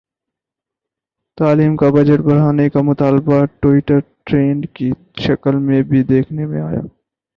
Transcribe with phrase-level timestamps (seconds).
[1.37, 4.91] تعلیم کا بجٹ بڑھانے کا مطالبہ ٹوئٹر ٹرینڈز کی
[5.19, 6.81] شکل میں بھی دیکھنے میں آیا